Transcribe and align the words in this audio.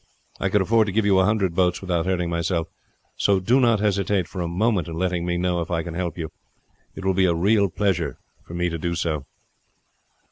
I 0.39 0.49
could 0.49 0.63
afford 0.63 0.87
to 0.87 0.91
give 0.91 1.05
you 1.05 1.19
a 1.19 1.25
hundred 1.25 1.53
boats 1.53 1.79
without 1.79 2.07
hurting 2.07 2.27
myself, 2.31 2.67
so 3.15 3.39
do 3.39 3.59
not 3.59 3.79
hesitate 3.79 4.27
for 4.27 4.41
a 4.41 4.47
moment 4.47 4.87
in 4.87 4.95
letting 4.95 5.27
me 5.27 5.37
know 5.37 5.61
if 5.61 5.69
I 5.69 5.83
can 5.83 5.93
help 5.93 6.17
you. 6.17 6.31
It 6.95 7.05
will 7.05 7.13
be 7.13 7.25
a 7.25 7.35
real 7.35 7.69
pleasure 7.69 8.17
to 8.47 8.55
me 8.55 8.67
to 8.69 8.79
do 8.79 8.95
so." 8.95 9.27